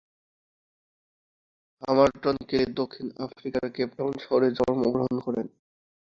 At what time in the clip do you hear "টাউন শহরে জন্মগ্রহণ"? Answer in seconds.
3.97-5.15